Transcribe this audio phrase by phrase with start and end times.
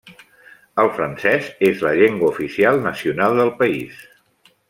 [0.83, 4.01] El francès és la llengua oficial nacional del país.